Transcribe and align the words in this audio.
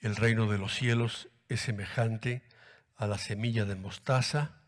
El 0.00 0.16
reino 0.16 0.46
de 0.46 0.56
los 0.56 0.74
cielos 0.74 1.28
es 1.50 1.60
semejante 1.60 2.42
a 2.96 3.06
la 3.06 3.18
semilla 3.18 3.66
de 3.66 3.76
mostaza 3.76 4.62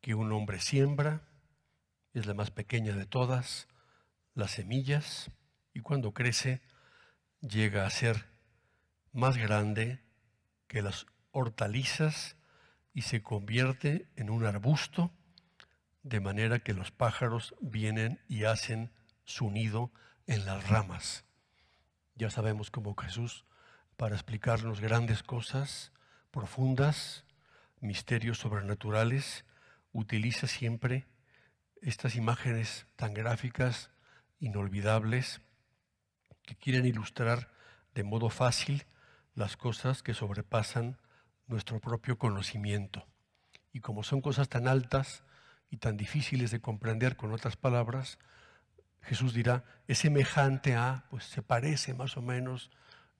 que 0.00 0.14
un 0.14 0.30
hombre 0.30 0.60
siembra, 0.60 1.22
es 2.14 2.26
la 2.26 2.34
más 2.34 2.52
pequeña 2.52 2.94
de 2.94 3.04
todas 3.04 3.66
las 4.34 4.52
semillas, 4.52 5.32
y 5.74 5.80
cuando 5.80 6.14
crece 6.14 6.62
llega 7.40 7.84
a 7.84 7.90
ser 7.90 8.26
más 9.12 9.36
grande 9.36 10.04
que 10.68 10.82
las 10.82 11.06
hortalizas 11.32 12.36
y 12.94 13.02
se 13.02 13.24
convierte 13.24 14.08
en 14.14 14.30
un 14.30 14.46
arbusto, 14.46 15.12
de 16.04 16.20
manera 16.20 16.60
que 16.60 16.74
los 16.74 16.92
pájaros 16.92 17.56
vienen 17.60 18.20
y 18.28 18.44
hacen 18.44 18.92
su 19.24 19.50
nido 19.50 19.90
en 20.28 20.46
las 20.46 20.68
ramas. 20.68 21.24
Ya 22.14 22.30
sabemos 22.30 22.70
cómo 22.70 22.94
Jesús, 22.94 23.44
para 24.00 24.14
explicarnos 24.14 24.80
grandes 24.80 25.22
cosas 25.22 25.92
profundas, 26.30 27.26
misterios 27.80 28.38
sobrenaturales, 28.38 29.44
utiliza 29.92 30.46
siempre 30.46 31.06
estas 31.82 32.16
imágenes 32.16 32.86
tan 32.96 33.12
gráficas, 33.12 33.90
inolvidables, 34.38 35.42
que 36.44 36.56
quieren 36.56 36.86
ilustrar 36.86 37.52
de 37.94 38.02
modo 38.02 38.30
fácil 38.30 38.86
las 39.34 39.58
cosas 39.58 40.02
que 40.02 40.14
sobrepasan 40.14 40.96
nuestro 41.46 41.78
propio 41.78 42.16
conocimiento. 42.16 43.06
Y 43.70 43.80
como 43.80 44.02
son 44.02 44.22
cosas 44.22 44.48
tan 44.48 44.66
altas 44.66 45.24
y 45.68 45.76
tan 45.76 45.98
difíciles 45.98 46.50
de 46.50 46.62
comprender 46.62 47.16
con 47.16 47.34
otras 47.34 47.58
palabras, 47.58 48.18
Jesús 49.02 49.34
dirá, 49.34 49.62
es 49.88 49.98
semejante 49.98 50.74
a, 50.74 51.04
pues 51.10 51.24
se 51.24 51.42
parece 51.42 51.92
más 51.92 52.16
o 52.16 52.22
menos, 52.22 52.70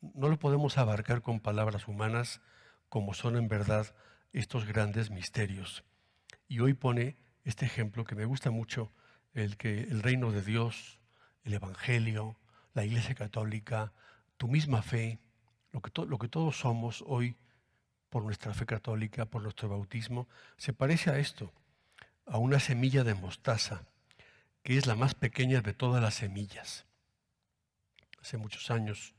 no 0.01 0.29
lo 0.29 0.39
podemos 0.39 0.79
abarcar 0.79 1.23
con 1.23 1.41
palabras 1.41 1.89
humanas 1.89 2.41
como 2.89 3.15
son 3.15 3.37
en 3.37 3.49
verdad 3.49 3.95
estos 4.33 4.67
grandes 4.67 5.11
misterios. 5.11 5.85
Y 6.49 6.61
hoy 6.61 6.75
pone 6.75 7.17
este 7.45 7.67
ejemplo 7.67 8.05
que 8.05 8.15
me 8.15 8.25
gusta 8.25 8.51
mucho, 8.51 8.93
el 9.33 9.57
que 9.57 9.83
el 9.83 10.03
reino 10.03 10.33
de 10.33 10.43
Dios, 10.43 11.01
el 11.45 11.55
Evangelio, 11.55 12.37
la 12.75 12.85
Iglesia 12.85 13.15
Católica, 13.15 13.93
tu 14.37 14.49
misma 14.49 14.83
fe, 14.83 15.19
lo 15.73 15.81
que, 15.81 15.91
lo 16.07 16.19
que 16.19 16.29
todos 16.29 16.59
somos 16.59 17.05
hoy 17.07 17.37
por 18.09 18.25
nuestra 18.25 18.53
fe 18.55 18.67
católica, 18.67 19.27
por 19.27 19.43
nuestro 19.43 19.69
bautismo, 19.69 20.29
se 20.57 20.73
parece 20.73 21.11
a 21.11 21.19
esto, 21.19 21.53
a 22.27 22.39
una 22.39 22.59
semilla 22.59 23.05
de 23.05 23.15
mostaza, 23.15 23.85
que 24.63 24.77
es 24.77 24.87
la 24.87 24.97
más 24.97 25.15
pequeña 25.15 25.61
de 25.61 25.73
todas 25.73 26.03
las 26.03 26.15
semillas. 26.15 26.87
Hace 28.21 28.37
muchos 28.37 28.71
años 28.71 29.15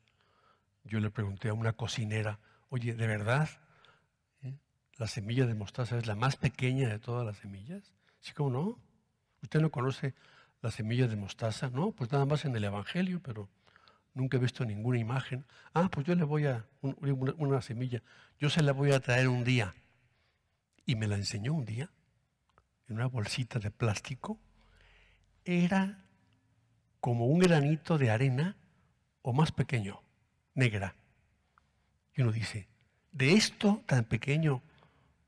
yo 0.84 1.00
le 1.00 1.12
pregunté 1.12 1.50
a 1.50 1.54
una 1.54 1.74
cocinera, 1.74 2.40
oye, 2.70 2.94
¿de 2.94 3.08
verdad 3.08 3.50
¿Eh? 4.44 4.58
la 4.98 5.08
semilla 5.08 5.46
de 5.46 5.54
mostaza 5.54 5.98
es 5.98 6.08
la 6.08 6.16
más 6.16 6.36
pequeña 6.36 6.90
de 6.90 7.00
todas 7.00 7.26
las 7.26 7.38
semillas? 7.38 7.94
Sí, 8.20 8.34
¿cómo 8.34 8.50
no? 8.50 8.80
¿Usted 9.42 9.59
no 9.59 9.72
conoce 9.72 10.14
la 10.62 10.72
semilla 10.72 11.08
de 11.08 11.16
mostaza? 11.16 11.70
No, 11.70 11.92
pues 11.92 12.12
nada 12.12 12.26
más 12.26 12.46
en 12.46 12.56
el 12.56 12.64
Evangelio, 12.64 13.22
pero 13.22 13.50
nunca 14.14 14.38
he 14.38 14.40
visto 14.40 14.66
ninguna 14.66 15.00
imagen. 15.00 15.46
Ah, 15.74 15.90
pues 15.92 16.06
yo 16.06 16.16
le 16.16 16.24
voy 16.24 16.46
a, 16.46 16.66
una, 16.82 17.62
semilla, 17.62 18.04
yo 18.40 18.50
se 18.50 18.62
la 18.62 18.72
voy 18.72 18.92
a 18.92 19.00
traer 19.00 19.28
un 19.28 19.44
día. 19.44 19.74
Y 20.86 20.96
me 20.96 21.08
la 21.08 21.16
enseñó 21.16 21.54
un 21.54 21.66
día, 21.66 21.90
en 22.88 22.96
una 22.96 23.08
bolsita 23.08 23.59
de 23.59 23.72
plástico. 23.72 24.40
Era 25.46 26.06
como 27.00 27.26
un 27.26 27.40
granito 27.40 27.98
de 27.98 28.12
arena 28.12 28.58
o 29.22 29.34
más 29.34 29.52
pequeño, 29.52 30.02
negra. 30.53 30.95
Y 32.16 32.21
uno 32.21 32.31
dice, 32.31 32.67
de 33.11 33.33
esto 33.33 33.83
tan 33.85 34.05
pequeño 34.05 34.61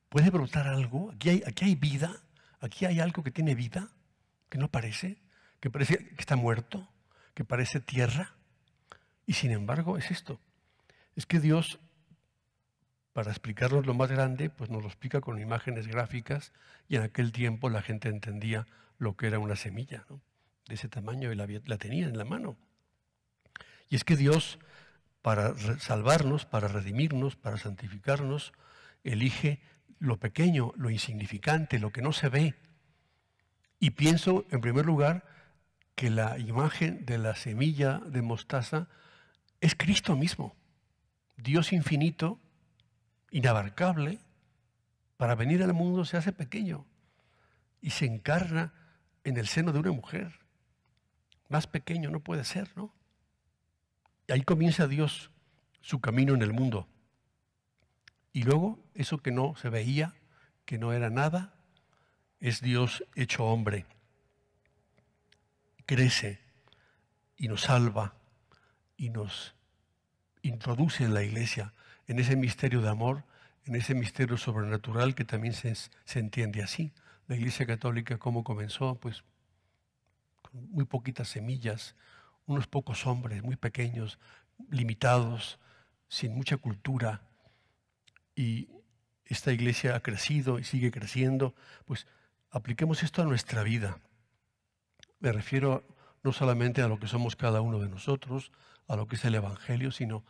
puede 0.09 0.29
brotar 0.29 0.67
algo, 0.67 1.11
aquí 1.11 1.29
hay, 1.29 1.43
aquí 1.45 1.65
hay 1.65 1.75
vida, 1.75 2.21
aquí 2.59 2.85
hay 2.85 2.99
algo 2.99 3.23
que 3.23 3.31
tiene 3.31 3.55
vida, 3.55 3.89
que 4.49 4.57
no 4.57 4.69
parece, 4.69 5.17
que 5.59 5.69
parece 5.69 5.97
que 5.97 6.19
está 6.19 6.35
muerto, 6.35 6.87
que 7.33 7.43
parece 7.43 7.79
tierra. 7.79 8.35
Y 9.25 9.33
sin 9.33 9.51
embargo 9.51 9.97
es 9.97 10.11
esto. 10.11 10.39
Es 11.15 11.25
que 11.25 11.39
Dios, 11.39 11.79
para 13.13 13.31
explicarnos 13.31 13.85
lo 13.85 13.93
más 13.93 14.11
grande, 14.11 14.49
pues 14.49 14.69
nos 14.69 14.81
lo 14.81 14.87
explica 14.87 15.21
con 15.21 15.39
imágenes 15.39 15.87
gráficas 15.87 16.53
y 16.87 16.95
en 16.95 17.03
aquel 17.03 17.31
tiempo 17.31 17.69
la 17.69 17.81
gente 17.81 18.09
entendía 18.09 18.67
lo 18.97 19.15
que 19.15 19.27
era 19.27 19.39
una 19.39 19.55
semilla, 19.55 20.05
de 20.67 20.75
ese 20.75 20.87
tamaño 20.87 21.31
y 21.31 21.35
la, 21.35 21.47
la 21.65 21.77
tenía 21.77 22.05
en 22.05 22.17
la 22.17 22.25
mano. 22.25 22.57
Y 23.89 23.95
es 23.95 24.03
que 24.03 24.15
Dios, 24.15 24.59
para 25.23 25.55
salvarnos, 25.79 26.45
para 26.45 26.67
redimirnos, 26.67 27.37
para 27.37 27.57
santificarnos, 27.57 28.51
elige 29.05 29.61
lo 29.97 30.19
pequeño, 30.19 30.73
lo 30.75 30.89
insignificante, 30.89 31.79
lo 31.79 31.91
que 31.91 32.01
no 32.01 32.11
se 32.11 32.27
ve. 32.27 32.55
Y 33.79 33.91
pienso, 33.91 34.45
en 34.51 34.59
primer 34.59 34.85
lugar, 34.85 35.23
que 35.95 36.09
la 36.09 36.37
imagen 36.37 37.05
de 37.05 37.17
la 37.17 37.35
semilla 37.35 38.01
de 38.05 38.21
mostaza 38.21 38.89
es 39.61 39.75
Cristo 39.75 40.17
mismo, 40.17 40.57
Dios 41.37 41.71
infinito, 41.71 42.41
inabarcable, 43.31 44.19
para 45.15 45.35
venir 45.35 45.63
al 45.63 45.73
mundo 45.73 46.03
se 46.03 46.17
hace 46.17 46.33
pequeño 46.33 46.85
y 47.79 47.91
se 47.91 48.05
encarna 48.05 48.73
en 49.23 49.37
el 49.37 49.47
seno 49.47 49.71
de 49.71 49.79
una 49.79 49.93
mujer. 49.93 50.33
Más 51.47 51.65
pequeño 51.65 52.09
no 52.09 52.19
puede 52.19 52.43
ser, 52.43 52.75
¿no? 52.75 52.93
Ahí 54.29 54.41
comienza 54.41 54.87
Dios 54.87 55.31
su 55.81 55.99
camino 55.99 56.33
en 56.33 56.41
el 56.41 56.53
mundo. 56.53 56.87
Y 58.31 58.43
luego 58.43 58.79
eso 58.95 59.19
que 59.19 59.31
no 59.31 59.55
se 59.55 59.69
veía, 59.69 60.15
que 60.65 60.77
no 60.77 60.93
era 60.93 61.09
nada, 61.09 61.53
es 62.39 62.61
Dios 62.61 63.03
hecho 63.15 63.45
hombre. 63.45 63.85
Crece 65.85 66.39
y 67.37 67.47
nos 67.47 67.61
salva 67.61 68.15
y 68.97 69.09
nos 69.09 69.55
introduce 70.41 71.03
en 71.03 71.13
la 71.13 71.23
iglesia, 71.23 71.73
en 72.07 72.19
ese 72.19 72.35
misterio 72.35 72.81
de 72.81 72.89
amor, 72.89 73.23
en 73.65 73.75
ese 73.75 73.95
misterio 73.95 74.37
sobrenatural 74.37 75.15
que 75.15 75.25
también 75.25 75.53
se, 75.53 75.75
entiende 76.19 76.63
así. 76.63 76.91
La 77.27 77.35
iglesia 77.35 77.65
católica, 77.65 78.17
¿cómo 78.17 78.43
comenzó? 78.43 78.95
Pues 78.95 79.23
con 80.41 80.69
muy 80.71 80.85
poquitas 80.85 81.29
semillas, 81.29 81.95
unos 82.45 82.67
pocos 82.67 83.05
hombres 83.05 83.43
muy 83.43 83.55
pequeños, 83.55 84.19
limitados, 84.69 85.59
sin 86.07 86.35
mucha 86.35 86.57
cultura. 86.57 87.21
Y 88.35 88.69
esta 89.25 89.51
iglesia 89.51 89.95
ha 89.95 90.01
crecido 90.01 90.59
y 90.59 90.63
sigue 90.63 90.91
creciendo. 90.91 91.55
Pues 91.85 92.07
apliquemos 92.51 93.03
esto 93.03 93.21
a 93.21 93.25
nuestra 93.25 93.63
vida. 93.63 93.99
Me 95.19 95.31
refiero 95.31 95.83
no 96.23 96.33
solamente 96.33 96.81
a 96.81 96.87
lo 96.87 96.99
que 96.99 97.07
somos 97.07 97.35
cada 97.35 97.61
uno 97.61 97.79
de 97.79 97.89
nosotros, 97.89 98.51
a 98.87 98.95
lo 98.95 99.07
que 99.07 99.15
es 99.15 99.25
el 99.25 99.35
Evangelio, 99.35 99.91
sino 99.91 100.23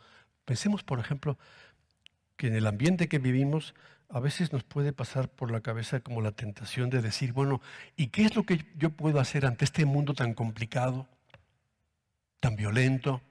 pensemos, 0.45 0.83
por 0.83 0.99
ejemplo, 0.99 1.37
que 2.35 2.47
en 2.47 2.55
el 2.55 2.67
ambiente 2.67 3.07
que 3.07 3.19
vivimos 3.19 3.73
a 4.09 4.19
veces 4.19 4.53
nos 4.53 4.63
puede 4.63 4.93
pasar 4.93 5.29
por 5.29 5.51
la 5.51 5.61
cabeza 5.61 5.99
como 5.99 6.21
la 6.21 6.31
tentación 6.31 6.89
de 6.89 7.01
decir, 7.01 7.33
bueno, 7.33 7.61
¿y 7.95 8.07
qué 8.07 8.25
es 8.25 8.35
lo 8.35 8.43
que 8.43 8.65
yo 8.75 8.91
puedo 8.91 9.19
hacer 9.19 9.45
ante 9.45 9.65
este 9.65 9.85
mundo 9.85 10.13
tan 10.13 10.33
complicado, 10.35 11.07
tan 12.43 12.57
violento, 12.57 13.21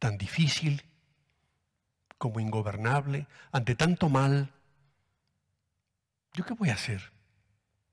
tan 0.00 0.18
difícil, 0.18 0.82
como 2.18 2.40
ingobernable, 2.40 3.28
ante 3.52 3.76
tanto 3.76 4.08
mal? 4.08 4.50
¿Yo 6.32 6.44
qué 6.44 6.54
voy 6.54 6.70
a 6.70 6.74
hacer? 6.74 7.12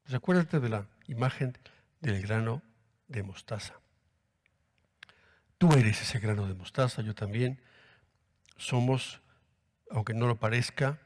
Pues 0.01 0.15
acuérdate 0.15 0.59
de 0.59 0.69
la 0.69 0.87
imagen 1.05 1.55
del 1.99 2.19
grano 2.19 2.63
de 3.09 3.21
mostaza. 3.21 3.75
Tú 5.59 5.71
eres 5.73 6.01
ese 6.01 6.17
grano 6.17 6.47
de 6.47 6.55
mostaza, 6.55 7.03
yo 7.03 7.13
también. 7.13 7.61
Somos, 8.57 9.21
aunque 9.91 10.15
no 10.15 10.25
lo 10.25 10.39
parezca, 10.39 10.97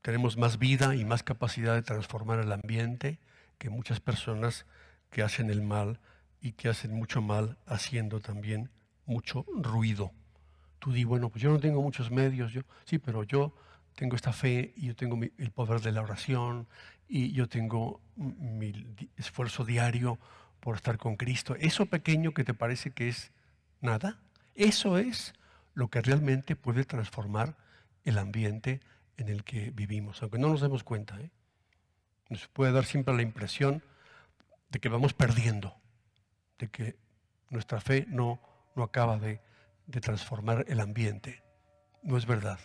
tenemos 0.00 0.38
más 0.38 0.58
vida 0.58 0.94
y 0.94 1.04
más 1.04 1.22
capacidad 1.22 1.74
de 1.74 1.82
transformar 1.82 2.38
el 2.38 2.52
ambiente 2.52 3.18
que 3.58 3.68
muchas 3.68 4.00
personas 4.00 4.64
que 5.10 5.22
hacen 5.22 5.50
el 5.50 5.60
mal 5.60 6.00
y 6.42 6.52
que 6.52 6.68
hacen 6.68 6.92
mucho 6.92 7.22
mal 7.22 7.56
haciendo 7.66 8.20
también 8.20 8.70
mucho 9.06 9.46
ruido. 9.54 10.12
Tú 10.78 10.92
di, 10.92 11.04
bueno, 11.04 11.30
pues 11.30 11.42
yo 11.42 11.50
no 11.50 11.60
tengo 11.60 11.80
muchos 11.80 12.10
medios, 12.10 12.52
yo 12.52 12.62
sí, 12.84 12.98
pero 12.98 13.22
yo 13.22 13.54
tengo 13.94 14.16
esta 14.16 14.32
fe 14.32 14.74
y 14.76 14.86
yo 14.86 14.96
tengo 14.96 15.18
el 15.38 15.50
poder 15.52 15.80
de 15.80 15.92
la 15.92 16.02
oración 16.02 16.66
y 17.08 17.32
yo 17.32 17.48
tengo 17.48 18.00
mi 18.16 18.72
esfuerzo 19.16 19.64
diario 19.64 20.18
por 20.58 20.76
estar 20.76 20.98
con 20.98 21.16
Cristo. 21.16 21.54
Eso 21.58 21.86
pequeño 21.86 22.34
que 22.34 22.44
te 22.44 22.54
parece 22.54 22.90
que 22.90 23.08
es 23.08 23.32
nada, 23.80 24.18
eso 24.54 24.98
es 24.98 25.34
lo 25.74 25.88
que 25.88 26.00
realmente 26.00 26.56
puede 26.56 26.84
transformar 26.84 27.56
el 28.04 28.18
ambiente 28.18 28.80
en 29.16 29.28
el 29.28 29.44
que 29.44 29.70
vivimos, 29.70 30.22
aunque 30.22 30.38
no 30.38 30.48
nos 30.48 30.60
demos 30.60 30.82
cuenta. 30.82 31.20
¿eh? 31.20 31.30
Nos 32.28 32.48
puede 32.48 32.72
dar 32.72 32.84
siempre 32.84 33.14
la 33.14 33.22
impresión 33.22 33.82
de 34.70 34.80
que 34.80 34.88
vamos 34.88 35.12
perdiendo, 35.12 35.76
de 36.62 36.70
que 36.70 36.96
nuestra 37.50 37.80
fe 37.80 38.06
no, 38.08 38.40
no 38.76 38.84
acaba 38.84 39.18
de, 39.18 39.40
de 39.88 40.00
transformar 40.00 40.64
el 40.68 40.78
ambiente. 40.78 41.42
no 42.04 42.16
es 42.16 42.24
verdad. 42.24 42.60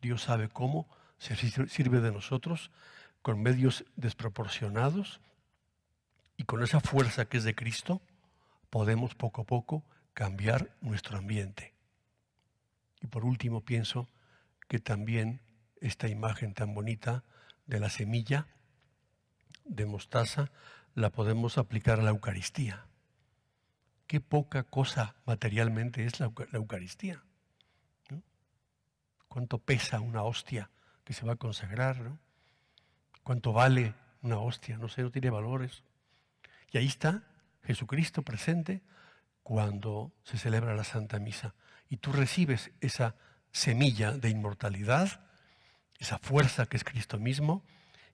Dios 0.00 0.22
sabe 0.22 0.48
cómo 0.48 0.88
se 1.18 1.36
sirve 1.36 2.00
de 2.00 2.10
nosotros 2.10 2.70
con 3.20 3.42
medios 3.42 3.84
desproporcionados 3.96 5.20
y 6.38 6.44
con 6.44 6.62
esa 6.62 6.80
fuerza 6.80 7.26
que 7.26 7.36
es 7.36 7.44
de 7.44 7.54
Cristo 7.54 8.00
podemos 8.70 9.14
poco 9.14 9.42
a 9.42 9.44
poco 9.44 9.84
cambiar 10.14 10.74
nuestro 10.80 11.18
ambiente. 11.18 11.74
Y 13.02 13.08
por 13.08 13.26
último 13.26 13.60
pienso 13.60 14.08
que 14.66 14.78
también 14.78 15.42
esta 15.82 16.08
imagen 16.08 16.54
tan 16.54 16.72
bonita 16.74 17.22
de 17.66 17.80
la 17.80 17.90
semilla 17.90 18.46
de 19.66 19.84
mostaza 19.84 20.50
la 20.94 21.10
podemos 21.10 21.58
aplicar 21.58 22.00
a 22.00 22.02
la 22.02 22.10
Eucaristía. 22.10 22.84
Qué 24.06 24.20
poca 24.20 24.62
cosa 24.64 25.16
materialmente 25.26 26.04
es 26.04 26.18
la, 26.18 26.32
Eucaristía. 26.52 27.22
¿Cuánto 29.28 29.58
pesa 29.58 30.00
una 30.00 30.22
hostia 30.22 30.70
que 31.04 31.12
se 31.12 31.26
va 31.26 31.34
a 31.34 31.36
consagrar? 31.36 32.12
¿Cuánto 33.22 33.52
vale 33.52 33.94
una 34.22 34.38
hostia? 34.38 34.78
No 34.78 34.88
sé, 34.88 35.02
no 35.02 35.10
tiene 35.10 35.28
valores. 35.28 35.82
Y 36.72 36.78
ahí 36.78 36.86
está 36.86 37.22
Jesucristo 37.64 38.22
presente 38.22 38.80
cuando 39.42 40.12
se 40.24 40.38
celebra 40.38 40.74
la 40.74 40.84
Santa 40.84 41.18
Misa. 41.18 41.54
Y 41.90 41.98
tú 41.98 42.12
recibes 42.12 42.70
esa 42.80 43.14
semilla 43.52 44.12
de 44.12 44.30
inmortalidad, 44.30 45.20
esa 45.98 46.18
fuerza 46.18 46.66
que 46.66 46.78
es 46.78 46.84
Cristo 46.84 47.18
mismo, 47.18 47.62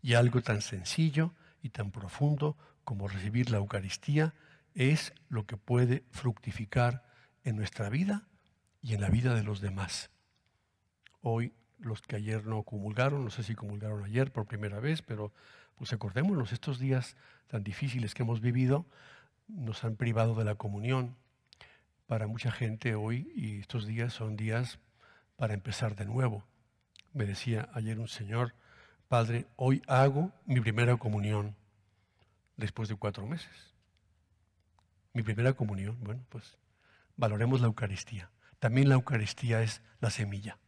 y 0.02 0.14
algo 0.14 0.42
tan 0.42 0.60
sencillo 0.60 1.32
y 1.64 1.70
tan 1.70 1.90
profundo 1.90 2.58
como 2.84 3.08
recibir 3.08 3.50
la 3.50 3.56
Eucaristía 3.56 4.34
es 4.74 5.14
lo 5.30 5.46
que 5.46 5.56
puede 5.56 6.04
fructificar 6.10 7.02
en 7.42 7.56
nuestra 7.56 7.88
vida 7.88 8.28
y 8.82 8.92
en 8.92 9.00
la 9.00 9.08
vida 9.08 9.34
de 9.34 9.42
los 9.42 9.62
demás. 9.62 10.10
Hoy 11.22 11.54
los 11.78 12.02
que 12.02 12.16
ayer 12.16 12.44
no 12.44 12.64
comulgaron, 12.64 13.24
no 13.24 13.30
sé 13.30 13.42
si 13.42 13.54
comulgaron 13.54 14.04
ayer 14.04 14.30
por 14.30 14.44
primera 14.46 14.78
vez, 14.78 15.00
pero 15.00 15.32
pues 15.74 15.90
acordémonos, 15.94 16.52
estos 16.52 16.78
días 16.78 17.16
tan 17.46 17.64
difíciles 17.64 18.12
que 18.12 18.24
hemos 18.24 18.42
vivido 18.42 18.84
nos 19.48 19.84
han 19.84 19.96
privado 19.96 20.34
de 20.34 20.44
la 20.44 20.56
comunión. 20.56 21.16
Para 22.06 22.26
mucha 22.26 22.52
gente 22.52 22.94
hoy 22.94 23.32
y 23.34 23.60
estos 23.60 23.86
días 23.86 24.12
son 24.12 24.36
días 24.36 24.78
para 25.36 25.54
empezar 25.54 25.96
de 25.96 26.04
nuevo. 26.04 26.44
Me 27.14 27.24
decía 27.24 27.70
ayer 27.72 27.98
un 27.98 28.08
señor, 28.08 28.54
Padre, 29.08 29.46
hoy 29.56 29.82
hago 29.86 30.32
mi 30.46 30.60
primera 30.60 30.96
comunión 30.96 31.54
después 32.56 32.88
de 32.88 32.96
cuatro 32.96 33.26
meses. 33.26 33.74
Mi 35.12 35.22
primera 35.22 35.52
comunión, 35.52 35.98
bueno, 36.02 36.24
pues 36.30 36.56
valoremos 37.16 37.60
la 37.60 37.66
Eucaristía. 37.66 38.30
También 38.58 38.88
la 38.88 38.94
Eucaristía 38.94 39.62
es 39.62 39.82
la 40.00 40.10
semilla 40.10 40.58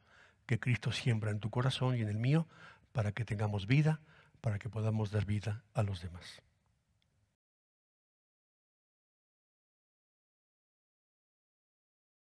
que 0.47 0.61
Cristo 0.61 0.93
siembra 0.93 1.31
en 1.31 1.41
tu 1.41 1.51
corazón 1.51 1.97
y 1.97 2.03
en 2.03 2.09
el 2.09 2.19
mío 2.19 2.47
para 2.93 3.13
que 3.13 3.25
tengamos 3.25 3.67
vida, 3.67 4.01
para 4.41 4.59
que 4.59 4.69
podamos 4.69 5.11
dar 5.11 5.25
vida 5.25 5.65
a 5.75 5.83
los 5.83 6.03
demás. 6.03 6.43